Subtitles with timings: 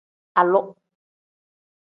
[0.35, 0.61] Halu.